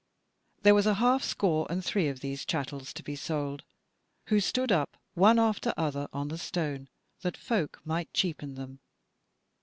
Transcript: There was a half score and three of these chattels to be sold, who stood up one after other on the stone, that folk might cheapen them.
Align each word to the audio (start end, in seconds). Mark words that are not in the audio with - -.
There 0.63 0.73
was 0.73 0.87
a 0.87 0.95
half 0.95 1.23
score 1.23 1.67
and 1.69 1.85
three 1.85 2.07
of 2.07 2.21
these 2.21 2.43
chattels 2.43 2.91
to 2.93 3.03
be 3.03 3.15
sold, 3.15 3.61
who 4.29 4.39
stood 4.39 4.71
up 4.71 4.97
one 5.13 5.37
after 5.37 5.75
other 5.77 6.07
on 6.11 6.29
the 6.29 6.39
stone, 6.39 6.89
that 7.21 7.37
folk 7.37 7.79
might 7.85 8.11
cheapen 8.11 8.55
them. 8.55 8.79